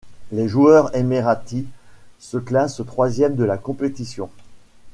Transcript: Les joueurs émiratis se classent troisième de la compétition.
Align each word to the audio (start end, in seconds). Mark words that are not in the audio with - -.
Les 0.31 0.47
joueurs 0.47 0.95
émiratis 0.95 1.65
se 2.17 2.37
classent 2.39 2.81
troisième 2.87 3.35
de 3.35 3.43
la 3.43 3.59
compétition. 3.59 4.31